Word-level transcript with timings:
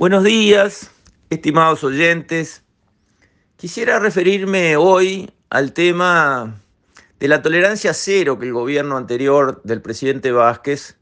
Buenos 0.00 0.24
días, 0.24 0.90
estimados 1.28 1.84
oyentes. 1.84 2.64
Quisiera 3.56 3.98
referirme 3.98 4.78
hoy 4.78 5.30
al 5.50 5.74
tema 5.74 6.58
de 7.18 7.28
la 7.28 7.42
tolerancia 7.42 7.92
cero 7.92 8.38
que 8.38 8.46
el 8.46 8.54
gobierno 8.54 8.96
anterior 8.96 9.60
del 9.62 9.82
presidente 9.82 10.32
Vázquez 10.32 10.96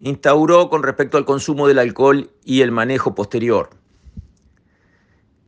instauró 0.00 0.68
con 0.70 0.82
respecto 0.82 1.18
al 1.18 1.24
consumo 1.24 1.68
del 1.68 1.78
alcohol 1.78 2.32
y 2.44 2.62
el 2.62 2.72
manejo 2.72 3.14
posterior. 3.14 3.70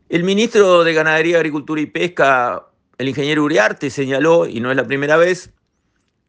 El 0.08 0.22
ministro 0.22 0.84
de 0.84 0.94
Ganadería, 0.94 1.38
Agricultura 1.38 1.80
y 1.80 1.86
Pesca, 1.86 2.68
el 2.98 3.08
ingeniero 3.08 3.42
Uriarte, 3.42 3.90
señaló, 3.90 4.46
y 4.46 4.60
no 4.60 4.70
es 4.70 4.76
la 4.76 4.86
primera 4.86 5.16
vez, 5.16 5.50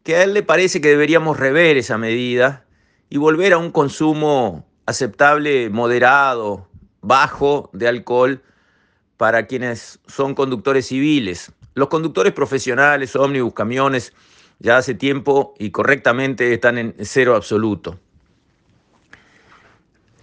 que 0.02 0.16
a 0.16 0.24
él 0.24 0.34
le 0.34 0.42
parece 0.42 0.82
que 0.82 0.88
deberíamos 0.88 1.40
rever 1.40 1.78
esa 1.78 2.00
medida 2.00 2.66
y 3.08 3.18
volver 3.18 3.54
a 3.54 3.60
un 3.60 3.70
consumo 3.70 4.66
aceptable, 4.86 5.70
moderado, 5.70 6.68
bajo 7.02 7.70
de 7.74 7.88
alcohol 7.88 8.42
para 9.18 9.46
quienes 9.46 10.00
son 10.08 10.34
conductores 10.36 10.88
civiles. 10.88 11.52
Los 11.74 11.90
conductores 11.90 12.34
profesionales, 12.34 13.16
ómnibus, 13.16 13.54
camiones, 13.54 14.14
ya 14.60 14.78
hace 14.78 14.94
tiempo 14.94 15.54
y 15.58 15.72
correctamente 15.72 16.54
están 16.54 16.78
en 16.78 16.96
cero 17.02 17.36
absoluto. 17.36 18.00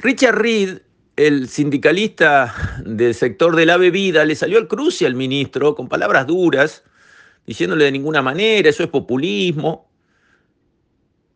Richard 0.00 0.36
Reed, 0.36 0.78
el 1.16 1.48
sindicalista 1.48 2.54
del 2.84 3.14
sector 3.14 3.56
de 3.56 3.66
la 3.66 3.76
bebida, 3.76 4.24
le 4.24 4.36
salió 4.36 4.58
al 4.58 4.68
cruce 4.68 5.06
al 5.06 5.14
ministro 5.14 5.74
con 5.74 5.88
palabras 5.88 6.26
duras, 6.26 6.84
diciéndole 7.46 7.86
de 7.86 7.92
ninguna 7.92 8.22
manera, 8.22 8.68
eso 8.68 8.84
es 8.84 8.90
populismo, 8.90 9.88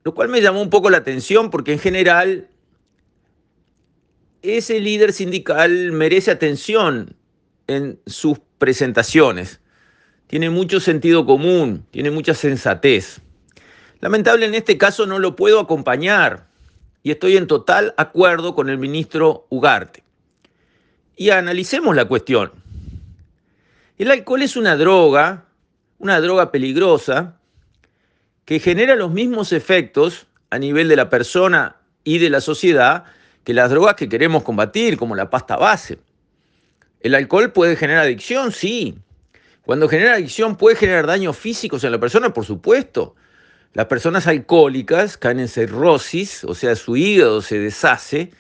lo 0.05 0.15
cual 0.15 0.29
me 0.29 0.41
llamó 0.41 0.63
un 0.63 0.71
poco 0.71 0.91
la 0.91 0.99
atención 0.99 1.51
porque 1.51 1.73
en 1.73 1.81
general 1.81 2.49
ese 4.43 4.81
líder 4.81 5.13
sindical 5.13 5.93
merece 5.93 6.31
atención 6.31 7.17
en 7.69 8.01
sus 8.07 8.39
presentaciones. 8.59 9.61
Tiene 10.27 10.51
mucho 10.51 10.81
sentido 10.81 11.25
común, 11.25 11.87
tiene 11.91 12.11
mucha 12.11 12.35
sensatez. 12.35 13.21
Lamentable 14.01 14.47
en 14.47 14.55
este 14.55 14.79
caso 14.79 15.07
no 15.07 15.19
lo 15.19 15.37
puedo 15.37 15.61
acompañar 15.61 16.47
y 17.03 17.11
estoy 17.13 17.37
en 17.37 17.47
total 17.47 17.95
acuerdo 17.97 18.55
con 18.55 18.69
el 18.69 18.79
ministro 18.79 19.47
Ugarte. 19.49 20.03
Y 21.17 21.31
analicemos 21.31 21.95
la 21.95 22.07
cuestión. 22.07 22.53
El 23.99 24.11
alcohol 24.11 24.43
es 24.43 24.57
una 24.57 24.77
droga, 24.77 25.45
una 25.99 26.21
droga 26.21 26.51
peligrosa, 26.51 27.39
que 28.45 28.59
genera 28.59 28.97
los 28.97 29.13
mismos 29.13 29.53
efectos 29.53 30.27
a 30.51 30.59
nivel 30.59 30.89
de 30.89 30.97
la 30.97 31.09
persona 31.09 31.77
y 32.03 32.19
de 32.19 32.31
la 32.31 32.41
sociedad 32.41 33.05
que 33.45 33.55
las 33.55 33.71
drogas 33.71 33.95
que 33.95 34.09
queremos 34.09 34.43
combatir, 34.43 34.97
como 34.97 35.15
la 35.15 35.31
pasta 35.31 35.57
base. 35.57 35.99
¿El 37.01 37.15
alcohol 37.15 37.53
puede 37.53 37.77
generar 37.77 38.05
adicción? 38.05 38.53
Sí. 38.53 38.97
Cuando 39.63 39.89
genera 39.89 40.15
adicción 40.15 40.57
puede 40.57 40.77
generar 40.77 41.07
daños 41.07 41.37
físicos 41.37 41.85
en 41.85 41.93
la 41.93 42.01
persona, 42.01 42.33
por 42.33 42.45
supuesto. 42.45 43.15
Las 43.75 43.87
personas 43.87 44.27
alcohólicas 44.27 45.17
caen 45.17 45.41
en 45.41 45.49
cirrosis, 45.49 46.45
o 46.45 46.55
sea, 46.55 46.77
su 46.77 46.97
hígado 46.97 47.41
se 47.43 47.59
deshace 47.59 48.31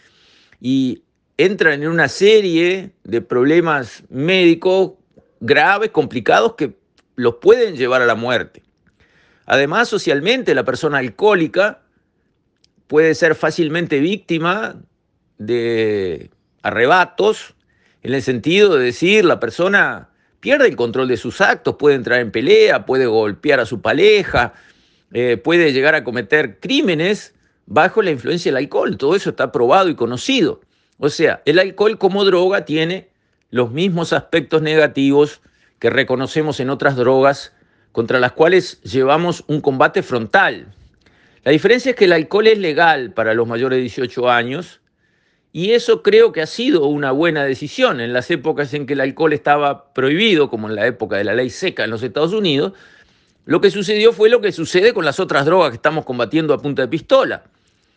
y 0.60 1.02
entran 1.36 1.82
en 1.82 1.88
una 1.88 2.08
serie 2.08 2.92
de 3.04 3.20
problemas 3.20 4.04
médicos 4.10 4.92
graves, 5.40 5.90
complicados, 5.90 6.54
que 6.54 6.76
los 7.16 7.36
pueden 7.36 7.76
llevar 7.76 8.02
a 8.02 8.06
la 8.06 8.14
muerte. 8.14 8.62
Además, 9.46 9.88
socialmente, 9.88 10.54
la 10.54 10.64
persona 10.64 10.98
alcohólica 10.98 11.82
puede 12.86 13.14
ser 13.14 13.34
fácilmente 13.34 14.00
víctima 14.00 14.76
de 15.46 16.30
arrebatos, 16.62 17.54
en 18.02 18.14
el 18.14 18.22
sentido 18.22 18.76
de 18.76 18.84
decir, 18.84 19.24
la 19.24 19.40
persona 19.40 20.08
pierde 20.40 20.66
el 20.66 20.76
control 20.76 21.08
de 21.08 21.16
sus 21.16 21.40
actos, 21.40 21.76
puede 21.76 21.94
entrar 21.94 22.20
en 22.20 22.32
pelea, 22.32 22.84
puede 22.84 23.06
golpear 23.06 23.60
a 23.60 23.66
su 23.66 23.80
pareja, 23.80 24.54
eh, 25.12 25.36
puede 25.36 25.72
llegar 25.72 25.94
a 25.94 26.02
cometer 26.02 26.58
crímenes 26.58 27.32
bajo 27.66 28.02
la 28.02 28.10
influencia 28.10 28.50
del 28.50 28.64
alcohol. 28.64 28.96
Todo 28.96 29.14
eso 29.14 29.30
está 29.30 29.52
probado 29.52 29.88
y 29.88 29.94
conocido. 29.94 30.60
O 30.98 31.08
sea, 31.08 31.42
el 31.44 31.58
alcohol 31.58 31.96
como 31.96 32.24
droga 32.24 32.64
tiene 32.64 33.08
los 33.50 33.70
mismos 33.70 34.12
aspectos 34.12 34.62
negativos 34.62 35.40
que 35.78 35.90
reconocemos 35.90 36.58
en 36.60 36.70
otras 36.70 36.96
drogas 36.96 37.52
contra 37.92 38.18
las 38.18 38.32
cuales 38.32 38.80
llevamos 38.82 39.44
un 39.46 39.60
combate 39.60 40.02
frontal. 40.02 40.74
La 41.44 41.52
diferencia 41.52 41.90
es 41.90 41.96
que 41.96 42.06
el 42.06 42.12
alcohol 42.12 42.46
es 42.48 42.58
legal 42.58 43.12
para 43.12 43.34
los 43.34 43.46
mayores 43.46 43.76
de 43.76 43.82
18 43.82 44.28
años 44.28 44.80
y 45.52 45.72
eso 45.72 46.02
creo 46.02 46.32
que 46.32 46.40
ha 46.40 46.46
sido 46.46 46.86
una 46.86 47.12
buena 47.12 47.44
decisión 47.44 48.00
en 48.00 48.14
las 48.14 48.30
épocas 48.30 48.72
en 48.72 48.86
que 48.86 48.94
el 48.94 49.02
alcohol 49.02 49.34
estaba 49.34 49.92
prohibido, 49.92 50.48
como 50.48 50.68
en 50.68 50.74
la 50.74 50.86
época 50.86 51.16
de 51.16 51.24
la 51.24 51.34
ley 51.34 51.50
seca 51.50 51.84
en 51.84 51.90
los 51.90 52.02
Estados 52.02 52.32
Unidos. 52.32 52.72
Lo 53.44 53.60
que 53.60 53.70
sucedió 53.70 54.14
fue 54.14 54.30
lo 54.30 54.40
que 54.40 54.50
sucede 54.50 54.94
con 54.94 55.04
las 55.04 55.20
otras 55.20 55.44
drogas 55.44 55.70
que 55.70 55.76
estamos 55.76 56.06
combatiendo 56.06 56.54
a 56.54 56.58
punta 56.58 56.80
de 56.80 56.88
pistola. 56.88 57.44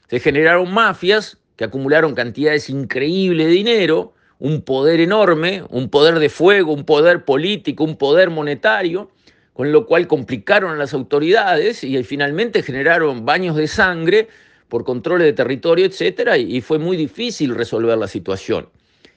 Se 0.09 0.19
generaron 0.19 0.73
mafias 0.73 1.37
que 1.55 1.63
acumularon 1.63 2.13
cantidades 2.13 2.69
increíbles 2.69 3.47
de 3.47 3.53
dinero, 3.53 4.13
un 4.37 4.61
poder 4.61 4.99
enorme, 4.99 5.63
un 5.69 5.89
poder 5.89 6.19
de 6.19 6.27
fuego, 6.27 6.73
un 6.73 6.83
poder 6.83 7.23
político, 7.23 7.85
un 7.85 7.95
poder 7.95 8.31
monetario, 8.31 9.09
con 9.53 9.71
lo 9.71 9.85
cual 9.85 10.07
complicaron 10.07 10.71
a 10.71 10.75
las 10.75 10.93
autoridades 10.93 11.85
y 11.85 12.03
finalmente 12.03 12.61
generaron 12.63 13.25
baños 13.25 13.55
de 13.55 13.67
sangre 13.67 14.27
por 14.69 14.83
controles 14.83 15.25
de 15.25 15.33
territorio, 15.33 15.85
etcétera, 15.85 16.37
y 16.37 16.61
fue 16.61 16.79
muy 16.79 16.97
difícil 16.97 17.53
resolver 17.55 17.97
la 17.97 18.07
situación. 18.07 18.67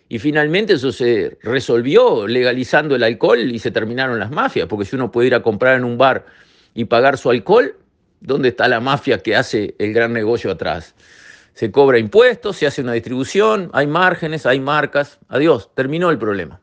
Y 0.09 0.19
finalmente 0.19 0.75
eso 0.75 0.91
se 0.91 1.37
resolvió 1.43 2.27
legalizando 2.27 2.97
el 2.97 3.03
alcohol 3.03 3.41
y 3.41 3.59
se 3.59 3.71
terminaron 3.71 4.19
las 4.19 4.31
mafias, 4.31 4.67
porque 4.67 4.87
si 4.87 4.97
uno 4.97 5.11
puede 5.11 5.29
ir 5.29 5.35
a 5.35 5.43
comprar 5.43 5.77
en 5.77 5.85
un 5.85 5.99
bar 5.99 6.25
y 6.75 6.87
pagar 6.87 7.19
su 7.19 7.31
alcohol, 7.31 7.77
¿dónde 8.21 8.49
está 8.49 8.69
la 8.69 8.81
mafia 8.81 9.19
que 9.19 9.37
hace 9.37 9.75
el 9.79 9.93
gran 9.93 10.13
negocio 10.13 10.51
atrás? 10.51 10.95
Se 11.53 11.71
cobra 11.71 11.99
impuestos, 11.99 12.57
se 12.57 12.67
hace 12.67 12.81
una 12.81 12.93
distribución, 12.93 13.71
hay 13.75 13.87
márgenes, 13.87 14.47
hay 14.47 14.61
marcas, 14.61 15.19
adiós, 15.29 15.71
terminó 15.75 16.11
el 16.11 16.19
problema. 16.19 16.61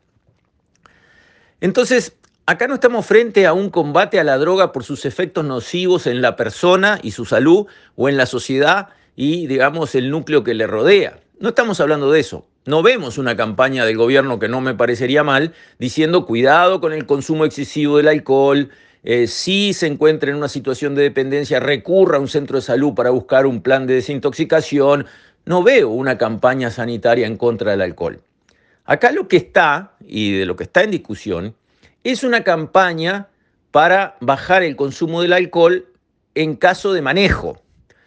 Entonces, 1.60 2.16
Acá 2.48 2.68
no 2.68 2.74
estamos 2.74 3.04
frente 3.04 3.44
a 3.44 3.52
un 3.52 3.70
combate 3.70 4.20
a 4.20 4.24
la 4.24 4.38
droga 4.38 4.70
por 4.70 4.84
sus 4.84 5.04
efectos 5.04 5.44
nocivos 5.44 6.06
en 6.06 6.22
la 6.22 6.36
persona 6.36 7.00
y 7.02 7.10
su 7.10 7.24
salud 7.24 7.66
o 7.96 8.08
en 8.08 8.16
la 8.16 8.24
sociedad 8.24 8.90
y, 9.16 9.48
digamos, 9.48 9.96
el 9.96 10.10
núcleo 10.10 10.44
que 10.44 10.54
le 10.54 10.68
rodea. 10.68 11.18
No 11.40 11.48
estamos 11.48 11.80
hablando 11.80 12.08
de 12.12 12.20
eso. 12.20 12.46
No 12.64 12.84
vemos 12.84 13.18
una 13.18 13.36
campaña 13.36 13.84
del 13.84 13.96
gobierno 13.96 14.38
que 14.38 14.46
no 14.46 14.60
me 14.60 14.74
parecería 14.74 15.24
mal 15.24 15.54
diciendo 15.80 16.24
cuidado 16.24 16.80
con 16.80 16.92
el 16.92 17.04
consumo 17.04 17.44
excesivo 17.44 17.96
del 17.96 18.06
alcohol, 18.06 18.70
eh, 19.02 19.26
si 19.26 19.72
se 19.72 19.88
encuentra 19.88 20.30
en 20.30 20.36
una 20.36 20.48
situación 20.48 20.94
de 20.94 21.02
dependencia, 21.02 21.58
recurra 21.58 22.18
a 22.18 22.20
un 22.20 22.28
centro 22.28 22.58
de 22.58 22.62
salud 22.62 22.94
para 22.94 23.10
buscar 23.10 23.46
un 23.46 23.60
plan 23.60 23.88
de 23.88 23.94
desintoxicación. 23.94 25.06
No 25.46 25.64
veo 25.64 25.88
una 25.88 26.16
campaña 26.16 26.70
sanitaria 26.70 27.26
en 27.26 27.38
contra 27.38 27.72
del 27.72 27.82
alcohol. 27.82 28.20
Acá 28.84 29.10
lo 29.10 29.26
que 29.26 29.36
está, 29.36 29.96
y 30.06 30.38
de 30.38 30.46
lo 30.46 30.54
que 30.54 30.62
está 30.62 30.84
en 30.84 30.92
discusión, 30.92 31.56
es 32.12 32.22
una 32.22 32.44
campaña 32.44 33.28
para 33.72 34.16
bajar 34.20 34.62
el 34.62 34.76
consumo 34.76 35.22
del 35.22 35.32
alcohol 35.32 35.86
en 36.34 36.54
caso 36.56 36.92
de 36.92 37.02
manejo. 37.02 37.60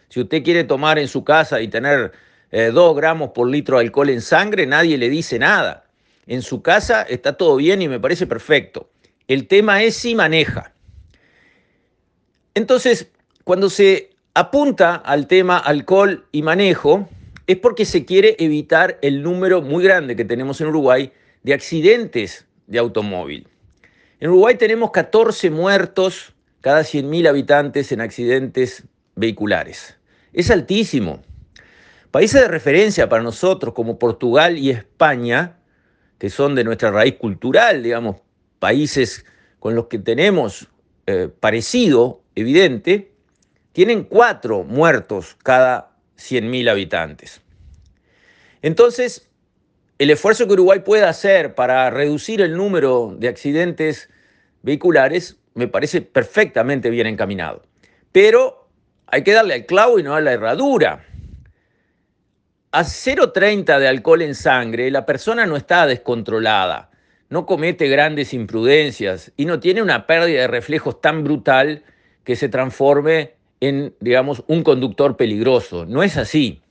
Si 0.08 0.22
usted 0.22 0.44
quiere 0.44 0.64
tomar 0.64 0.98
en 0.98 1.08
su 1.08 1.24
casa 1.24 1.62
y 1.62 1.68
tener 1.68 2.14
2 2.52 2.52
eh, 2.52 2.96
gramos 2.96 3.32
por 3.32 3.50
litro 3.50 3.78
de 3.78 3.84
alcohol 3.84 4.10
en 4.10 4.22
sangre, 4.22 4.66
nadie 4.66 4.98
le 4.98 5.10
dice 5.10 5.38
nada. 5.38 5.86
En 6.28 6.42
su 6.42 6.62
casa 6.62 7.02
está 7.04 7.34
todo 7.34 7.58
bien 7.58 7.82
y 7.82 7.88
me 7.88 8.00
parece 8.00 8.26
perfecto. 8.26 8.90
El 9.28 9.48
tema 9.48 9.84
es 9.84 9.96
si 9.96 10.16
maneja. 10.16 10.74
Entonces, 12.56 13.12
cuando 13.44 13.70
se 13.70 14.12
apunta 14.34 14.96
al 14.96 15.28
tema 15.28 15.58
alcohol 15.58 16.26
y 16.32 16.42
manejo, 16.42 17.08
es 17.48 17.58
porque 17.58 17.86
se 17.86 18.06
quiere 18.06 18.36
evitar 18.40 18.98
el 19.02 19.24
número 19.24 19.62
muy 19.62 19.84
grande 19.84 20.16
que 20.16 20.26
tenemos 20.26 20.62
en 20.62 20.68
Uruguay 20.68 21.12
de 21.44 21.54
accidentes 21.54 22.46
de 22.68 22.80
automóvil. 22.80 23.48
En 24.20 24.30
Uruguay 24.30 24.56
tenemos 24.56 24.92
14 24.92 25.50
muertos 25.50 26.34
cada 26.62 26.82
100.000 26.82 27.30
habitantes 27.30 27.92
en 27.92 28.02
accidentes 28.02 28.84
vehiculares. 29.16 29.98
Es 30.34 30.52
altísimo. 30.52 31.22
Países 32.12 32.42
de 32.42 32.48
referencia 32.50 33.08
para 33.08 33.24
nosotros 33.24 33.74
como 33.74 33.98
Portugal 33.98 34.58
y 34.58 34.72
España, 34.72 35.58
que 36.18 36.30
son 36.30 36.54
de 36.56 36.66
nuestra 36.66 36.92
raíz 36.92 37.16
cultural, 37.16 37.82
digamos, 37.82 38.18
países 38.60 39.26
con 39.60 39.76
los 39.76 39.88
que 39.88 40.00
tenemos 40.00 40.68
eh, 41.06 41.30
parecido 41.40 42.22
evidente, 42.36 43.14
tienen 43.72 44.04
cuatro 44.04 44.64
muertos 44.64 45.38
cada 45.44 45.96
100.000 46.18 46.70
habitantes. 46.70 47.42
Entonces, 48.62 49.29
el 50.00 50.10
esfuerzo 50.10 50.48
que 50.48 50.54
Uruguay 50.54 50.80
puede 50.80 51.04
hacer 51.04 51.56
para 51.56 51.90
reducir 51.90 52.40
el 52.40 52.56
número 52.56 53.14
de 53.18 53.28
accidentes 53.28 54.10
vehiculares 54.62 55.38
me 55.56 55.68
parece 55.68 56.02
perfectamente 56.02 56.90
bien 56.90 57.06
encaminado. 57.06 57.64
Pero 58.14 58.70
hay 59.08 59.24
que 59.24 59.34
darle 59.34 59.56
al 59.56 59.66
clavo 59.66 60.00
y 60.00 60.04
no 60.04 60.16
a 60.16 60.22
la 60.22 60.32
herradura. 60.32 61.06
a 62.72 62.84
0,30 62.84 63.80
de 63.80 63.88
alcohol 63.88 64.22
en 64.22 64.36
sangre, 64.36 64.90
la 64.90 65.06
persona 65.06 65.46
no 65.46 65.58
está 65.58 65.86
descontrolada, 65.86 66.92
no 67.28 67.46
comete 67.46 67.90
grandes 67.90 68.34
imprudencias 68.34 69.34
y 69.36 69.46
no 69.46 69.60
tiene 69.60 69.82
una 69.82 70.06
pérdida 70.08 70.42
de 70.42 70.48
reflejos 70.48 71.02
tan 71.02 71.24
brutal 71.24 71.84
que 72.24 72.36
se 72.38 72.48
transforme 72.48 73.34
en, 73.60 73.96
digamos, 74.00 74.44
un 74.48 74.64
conductor 74.64 75.18
peligroso. 75.18 75.86
No 75.86 76.04
es 76.04 76.16
así. 76.16 76.62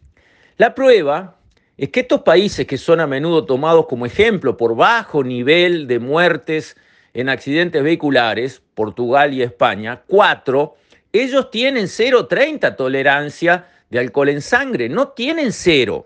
La 0.56 0.74
prueba 0.74 1.37
es 1.78 1.90
que 1.90 2.00
estos 2.00 2.22
países 2.22 2.66
que 2.66 2.76
son 2.76 2.98
a 2.98 3.06
menudo 3.06 3.46
tomados 3.46 3.86
como 3.86 4.04
ejemplo 4.04 4.56
por 4.56 4.74
bajo 4.74 5.22
nivel 5.22 5.86
de 5.86 6.00
muertes 6.00 6.76
en 7.14 7.28
accidentes 7.28 7.82
vehiculares, 7.84 8.60
Portugal 8.74 9.32
y 9.32 9.42
España, 9.42 10.02
cuatro, 10.08 10.74
ellos 11.12 11.50
tienen 11.52 11.84
0,30 11.84 12.76
tolerancia 12.76 13.68
de 13.90 14.00
alcohol 14.00 14.28
en 14.28 14.42
sangre, 14.42 14.88
no 14.88 15.08
tienen 15.08 15.52
cero. 15.52 16.04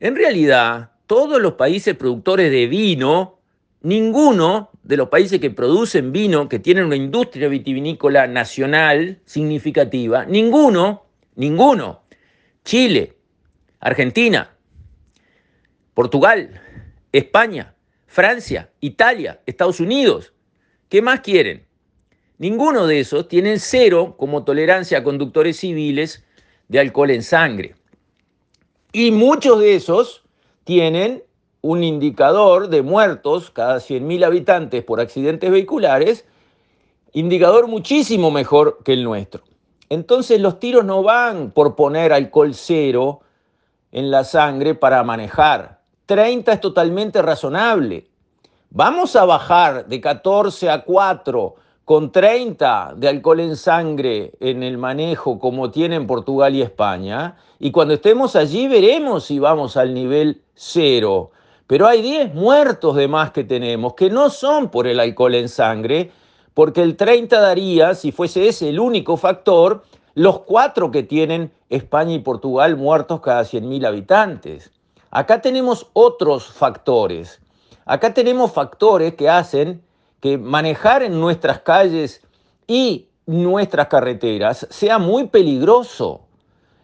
En 0.00 0.16
realidad, 0.16 0.90
todos 1.06 1.40
los 1.40 1.54
países 1.54 1.96
productores 1.96 2.50
de 2.50 2.66
vino, 2.66 3.38
ninguno 3.82 4.70
de 4.82 4.96
los 4.96 5.08
países 5.08 5.40
que 5.40 5.50
producen 5.50 6.12
vino, 6.12 6.48
que 6.48 6.58
tienen 6.58 6.84
una 6.84 6.96
industria 6.96 7.48
vitivinícola 7.48 8.26
nacional 8.26 9.20
significativa, 9.24 10.24
ninguno, 10.24 11.04
ninguno, 11.36 12.02
Chile, 12.64 13.14
Argentina, 13.80 14.50
Portugal, 15.98 16.60
España, 17.10 17.74
Francia, 18.06 18.70
Italia, 18.78 19.40
Estados 19.46 19.80
Unidos, 19.80 20.32
¿qué 20.88 21.02
más 21.02 21.22
quieren? 21.22 21.66
Ninguno 22.38 22.86
de 22.86 23.00
esos 23.00 23.26
tienen 23.26 23.58
cero 23.58 24.14
como 24.16 24.44
tolerancia 24.44 24.98
a 24.98 25.02
conductores 25.02 25.56
civiles 25.56 26.24
de 26.68 26.78
alcohol 26.78 27.10
en 27.10 27.24
sangre. 27.24 27.74
Y 28.92 29.10
muchos 29.10 29.58
de 29.58 29.74
esos 29.74 30.22
tienen 30.62 31.24
un 31.62 31.82
indicador 31.82 32.68
de 32.68 32.82
muertos 32.82 33.50
cada 33.50 33.78
100.000 33.78 34.24
habitantes 34.24 34.84
por 34.84 35.00
accidentes 35.00 35.50
vehiculares, 35.50 36.24
indicador 37.12 37.66
muchísimo 37.66 38.30
mejor 38.30 38.84
que 38.84 38.92
el 38.92 39.02
nuestro. 39.02 39.42
Entonces 39.88 40.40
los 40.40 40.60
tiros 40.60 40.84
no 40.84 41.02
van 41.02 41.50
por 41.50 41.74
poner 41.74 42.12
alcohol 42.12 42.54
cero 42.54 43.22
en 43.90 44.12
la 44.12 44.22
sangre 44.22 44.76
para 44.76 45.02
manejar. 45.02 45.77
30 46.08 46.54
es 46.54 46.60
totalmente 46.62 47.20
razonable. 47.20 48.06
Vamos 48.70 49.14
a 49.14 49.26
bajar 49.26 49.86
de 49.88 50.00
14 50.00 50.70
a 50.70 50.82
4 50.82 51.54
con 51.84 52.10
30 52.10 52.94
de 52.96 53.08
alcohol 53.08 53.40
en 53.40 53.56
sangre 53.56 54.32
en 54.40 54.62
el 54.62 54.78
manejo 54.78 55.38
como 55.38 55.70
tienen 55.70 56.06
Portugal 56.06 56.54
y 56.54 56.62
España, 56.62 57.36
y 57.58 57.70
cuando 57.72 57.92
estemos 57.92 58.36
allí 58.36 58.68
veremos 58.68 59.24
si 59.24 59.38
vamos 59.38 59.76
al 59.76 59.92
nivel 59.92 60.40
cero. 60.54 61.30
Pero 61.66 61.86
hay 61.86 62.00
10 62.00 62.34
muertos 62.34 62.96
de 62.96 63.06
más 63.06 63.32
que 63.32 63.44
tenemos, 63.44 63.92
que 63.92 64.08
no 64.08 64.30
son 64.30 64.70
por 64.70 64.86
el 64.86 65.00
alcohol 65.00 65.34
en 65.34 65.50
sangre, 65.50 66.10
porque 66.54 66.82
el 66.82 66.96
30 66.96 67.38
daría, 67.38 67.94
si 67.94 68.12
fuese 68.12 68.48
ese 68.48 68.70
el 68.70 68.80
único 68.80 69.18
factor, 69.18 69.84
los 70.14 70.40
cuatro 70.40 70.90
que 70.90 71.02
tienen 71.02 71.52
España 71.68 72.14
y 72.14 72.20
Portugal 72.20 72.78
muertos 72.78 73.20
cada 73.20 73.42
100.000 73.42 73.86
habitantes. 73.86 74.70
Acá 75.10 75.40
tenemos 75.40 75.86
otros 75.94 76.46
factores. 76.46 77.40
Acá 77.86 78.12
tenemos 78.12 78.52
factores 78.52 79.14
que 79.14 79.28
hacen 79.28 79.82
que 80.20 80.36
manejar 80.36 81.02
en 81.02 81.18
nuestras 81.18 81.60
calles 81.60 82.22
y 82.66 83.08
nuestras 83.26 83.88
carreteras 83.88 84.66
sea 84.70 84.98
muy 84.98 85.28
peligroso. 85.28 86.20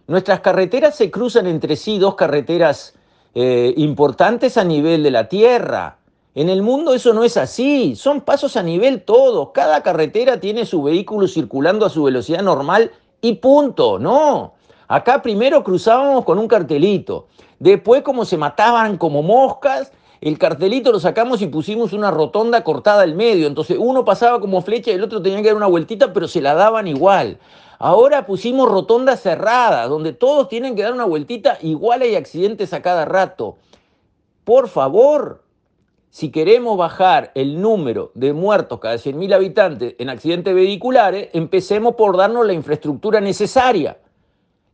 Nuestras 0.06 0.40
carreteras 0.40 0.96
se 0.96 1.10
cruzan 1.10 1.46
entre 1.46 1.76
sí, 1.76 1.98
dos 1.98 2.14
carreteras 2.14 2.94
eh, 3.34 3.74
importantes 3.76 4.56
a 4.56 4.64
nivel 4.64 5.02
de 5.02 5.10
la 5.10 5.28
tierra. 5.28 5.98
En 6.34 6.48
el 6.48 6.62
mundo 6.62 6.94
eso 6.94 7.12
no 7.12 7.24
es 7.24 7.36
así, 7.36 7.94
son 7.96 8.20
pasos 8.20 8.56
a 8.56 8.62
nivel 8.62 9.02
todos. 9.02 9.50
Cada 9.52 9.82
carretera 9.82 10.40
tiene 10.40 10.66
su 10.66 10.82
vehículo 10.82 11.28
circulando 11.28 11.86
a 11.86 11.90
su 11.90 12.02
velocidad 12.04 12.42
normal 12.42 12.90
y 13.20 13.34
punto, 13.34 13.98
no. 13.98 14.54
Acá 14.88 15.22
primero 15.22 15.64
cruzábamos 15.64 16.24
con 16.24 16.38
un 16.38 16.48
cartelito, 16.48 17.28
después 17.58 18.02
como 18.02 18.24
se 18.24 18.36
mataban 18.36 18.98
como 18.98 19.22
moscas, 19.22 19.92
el 20.20 20.38
cartelito 20.38 20.90
lo 20.90 21.00
sacamos 21.00 21.42
y 21.42 21.48
pusimos 21.48 21.92
una 21.92 22.10
rotonda 22.10 22.64
cortada 22.64 23.02
al 23.02 23.14
medio. 23.14 23.46
Entonces 23.46 23.76
uno 23.78 24.06
pasaba 24.06 24.40
como 24.40 24.62
flecha 24.62 24.90
y 24.90 24.94
el 24.94 25.02
otro 25.02 25.20
tenía 25.20 25.42
que 25.42 25.48
dar 25.48 25.56
una 25.56 25.66
vueltita, 25.66 26.14
pero 26.14 26.28
se 26.28 26.40
la 26.40 26.54
daban 26.54 26.88
igual. 26.88 27.38
Ahora 27.78 28.24
pusimos 28.24 28.70
rotondas 28.70 29.20
cerradas, 29.20 29.88
donde 29.90 30.14
todos 30.14 30.48
tienen 30.48 30.76
que 30.76 30.82
dar 30.82 30.94
una 30.94 31.04
vueltita, 31.04 31.58
igual 31.60 32.00
hay 32.00 32.14
accidentes 32.14 32.72
a 32.72 32.80
cada 32.80 33.04
rato. 33.04 33.58
Por 34.44 34.68
favor, 34.68 35.42
si 36.08 36.30
queremos 36.30 36.78
bajar 36.78 37.30
el 37.34 37.60
número 37.60 38.10
de 38.14 38.32
muertos 38.32 38.80
cada 38.80 38.94
100.000 38.94 39.34
habitantes 39.34 39.94
en 39.98 40.08
accidentes 40.08 40.54
vehiculares, 40.54 41.28
empecemos 41.34 41.96
por 41.96 42.16
darnos 42.16 42.46
la 42.46 42.54
infraestructura 42.54 43.20
necesaria. 43.20 43.98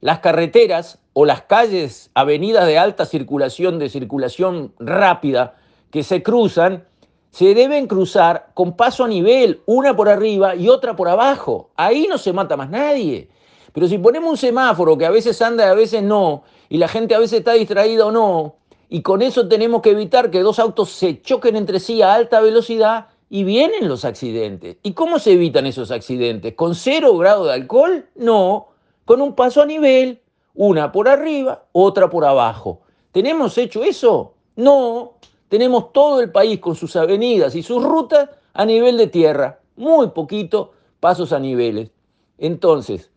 Las 0.01 0.21
carreteras 0.21 0.99
o 1.13 1.25
las 1.25 1.43
calles, 1.43 2.11
avenidas 2.15 2.67
de 2.67 2.79
alta 2.79 3.05
circulación, 3.05 3.79
de 3.79 3.89
circulación 3.89 4.73
rápida, 4.79 5.57
que 5.91 6.03
se 6.03 6.23
cruzan, 6.23 6.85
se 7.31 7.55
deben 7.55 7.87
cruzar 7.87 8.51
con 8.55 8.77
paso 8.77 9.05
a 9.05 9.09
nivel, 9.09 9.61
una 9.67 9.95
por 9.95 10.09
arriba 10.09 10.57
y 10.57 10.69
otra 10.69 10.97
por 10.97 11.09
abajo. 11.09 11.71
Ahí 11.77 12.07
no 12.09 12.19
se 12.19 12.33
mata 12.33 12.57
más 12.57 12.71
nadie. 12.71 13.29
Pero 13.73 13.87
si 13.89 13.99
ponemos 13.99 14.31
un 14.31 14.37
semáforo 14.37 14.99
que 14.99 15.07
a 15.07 15.11
veces 15.11 15.41
anda 15.43 15.67
y 15.67 15.71
a 15.71 15.75
veces 15.75 16.03
no, 16.03 16.43
y 16.69 16.79
la 16.79 16.89
gente 16.89 17.15
a 17.15 17.19
veces 17.19 17.41
está 17.41 17.53
distraída 17.53 18.07
o 18.07 18.11
no, 18.11 18.57
y 18.89 19.03
con 19.03 19.23
eso 19.23 19.47
tenemos 19.47 19.83
que 19.83 19.91
evitar 19.91 20.31
que 20.31 20.41
dos 20.41 20.59
autos 20.59 20.91
se 20.91 21.23
choquen 21.23 21.55
entre 21.57 21.79
sí 21.79 22.03
a 22.03 22.15
alta 22.15 22.41
velocidad 22.41 23.07
y 23.29 23.45
vienen 23.45 23.89
los 23.89 24.05
accidentes. 24.05 24.79
¿Y 24.83 24.95
cómo 24.95 25.21
se 25.21 25.33
evitan 25.33 25.67
esos 25.67 25.93
accidentes? 25.93 26.55
¿Con 26.55 26.75
cero 26.75 27.17
grado 27.17 27.45
de 27.45 27.55
alcohol? 27.55 28.09
No, 28.17 28.70
con 29.11 29.23
un 29.23 29.35
paso 29.35 29.61
a 29.61 29.67
nivel, 29.67 30.21
una 30.55 30.93
por 30.93 31.09
arriba, 31.09 31.65
otra 31.73 32.09
por 32.09 32.25
abajo. 32.25 32.83
¿Tenemos 33.11 33.59
hecho 33.59 33.83
eso? 33.83 34.35
No. 34.55 35.15
Tenemos 35.49 35.93
todo 35.93 36.21
el 36.21 36.31
país 36.31 36.61
con 36.61 36.77
sus 36.77 36.95
avenidas 36.95 37.57
y 37.57 37.65
sus 37.65 37.83
rutas 37.83 38.31
a 38.53 38.65
nivel 38.65 38.97
de 38.97 39.09
tierra. 39.09 39.59
Muy 39.75 40.11
poquito 40.11 40.75
pasos 41.01 41.33
a 41.33 41.41
niveles. 41.41 41.91
Entonces, 42.39 43.11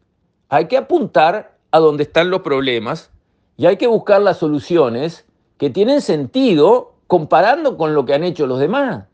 hay 0.50 0.68
que 0.68 0.78
apuntar 0.78 1.60
a 1.69 1.78
donde 1.78 2.01
están 2.01 2.31
los 2.31 2.42
problemas 2.42 3.12
y 3.56 3.68
hay 3.68 3.78
que 3.78 3.86
buscar 3.86 4.19
las 4.19 4.38
soluciones 4.38 5.28
que 5.60 5.69
tienen 5.69 6.01
sentido 6.01 6.94
comparando 7.06 7.77
con 7.77 7.94
lo 7.94 8.03
que 8.03 8.15
han 8.15 8.24
hecho 8.24 8.48
los 8.48 8.60
demás. 8.60 9.06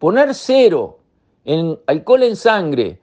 Poner 0.00 0.34
cero 0.34 0.98
en 1.44 1.78
alcohol 1.86 2.24
en 2.24 2.34
sangre 2.34 2.98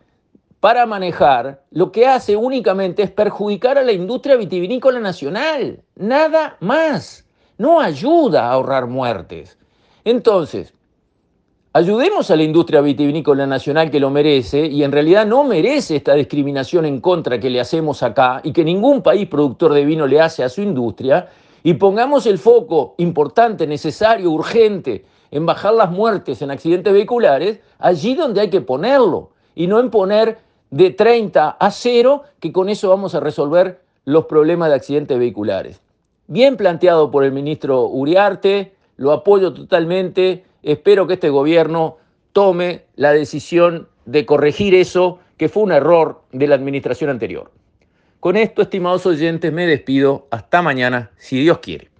para 0.61 0.85
manejar, 0.85 1.63
lo 1.71 1.91
que 1.91 2.05
hace 2.05 2.37
únicamente 2.37 3.01
es 3.01 3.09
perjudicar 3.09 3.79
a 3.79 3.83
la 3.83 3.91
industria 3.91 4.35
vitivinícola 4.35 4.99
nacional, 4.99 5.81
nada 5.95 6.55
más. 6.59 7.27
No 7.57 7.81
ayuda 7.81 8.43
a 8.43 8.51
ahorrar 8.53 8.85
muertes. 8.85 9.57
Entonces, 10.05 10.71
ayudemos 11.73 12.29
a 12.29 12.35
la 12.35 12.43
industria 12.43 12.81
vitivinícola 12.81 13.47
nacional 13.47 13.89
que 13.89 13.99
lo 13.99 14.11
merece 14.11 14.67
y 14.67 14.83
en 14.83 14.91
realidad 14.91 15.25
no 15.25 15.43
merece 15.43 15.95
esta 15.95 16.13
discriminación 16.13 16.85
en 16.85 17.01
contra 17.01 17.39
que 17.39 17.49
le 17.49 17.59
hacemos 17.59 18.03
acá 18.03 18.39
y 18.43 18.53
que 18.53 18.63
ningún 18.63 19.01
país 19.01 19.27
productor 19.27 19.73
de 19.73 19.83
vino 19.83 20.05
le 20.05 20.21
hace 20.21 20.43
a 20.43 20.49
su 20.49 20.61
industria 20.61 21.27
y 21.63 21.73
pongamos 21.73 22.27
el 22.27 22.37
foco 22.37 22.93
importante, 22.99 23.65
necesario, 23.65 24.29
urgente 24.29 25.05
en 25.31 25.43
bajar 25.47 25.73
las 25.73 25.89
muertes 25.89 26.39
en 26.43 26.51
accidentes 26.51 26.93
vehiculares 26.93 27.61
allí 27.79 28.13
donde 28.13 28.41
hay 28.41 28.51
que 28.51 28.61
ponerlo 28.61 29.31
y 29.55 29.65
no 29.65 29.79
en 29.79 29.89
poner 29.89 30.50
de 30.71 30.89
30 30.89 31.49
a 31.49 31.71
0, 31.71 32.23
que 32.39 32.51
con 32.51 32.69
eso 32.69 32.89
vamos 32.89 33.13
a 33.13 33.19
resolver 33.19 33.81
los 34.05 34.25
problemas 34.25 34.69
de 34.69 34.75
accidentes 34.75 35.19
vehiculares. 35.19 35.81
Bien 36.27 36.57
planteado 36.57 37.11
por 37.11 37.23
el 37.23 37.31
ministro 37.31 37.87
Uriarte, 37.87 38.73
lo 38.97 39.11
apoyo 39.11 39.53
totalmente, 39.53 40.45
espero 40.63 41.05
que 41.05 41.13
este 41.13 41.29
gobierno 41.29 41.97
tome 42.33 42.85
la 42.95 43.11
decisión 43.11 43.89
de 44.05 44.25
corregir 44.25 44.73
eso, 44.73 45.19
que 45.37 45.49
fue 45.49 45.63
un 45.63 45.71
error 45.71 46.21
de 46.31 46.47
la 46.47 46.55
administración 46.55 47.09
anterior. 47.09 47.51
Con 48.19 48.37
esto, 48.37 48.61
estimados 48.61 49.05
oyentes, 49.05 49.51
me 49.51 49.65
despido. 49.65 50.27
Hasta 50.31 50.61
mañana, 50.61 51.11
si 51.17 51.41
Dios 51.41 51.59
quiere. 51.59 51.90